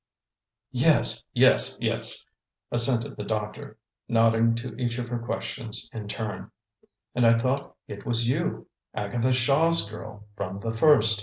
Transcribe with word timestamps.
"Yes 0.71 1.23
yes 1.31 1.77
yes," 1.79 2.25
assented 2.71 3.15
the 3.17 3.23
doctor, 3.23 3.77
nodding 4.07 4.55
to 4.55 4.73
each 4.81 4.97
of 4.97 5.07
her 5.09 5.19
questions 5.19 5.87
in 5.93 6.07
turn; 6.07 6.49
"and 7.13 7.23
I 7.23 7.37
thought 7.37 7.75
it 7.87 8.03
was 8.03 8.27
you, 8.27 8.65
Agatha 8.95 9.31
Shaw's 9.31 9.87
girl, 9.91 10.25
from 10.35 10.57
the 10.57 10.75
first. 10.75 11.19